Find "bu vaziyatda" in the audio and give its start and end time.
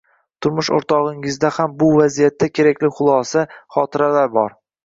1.83-2.49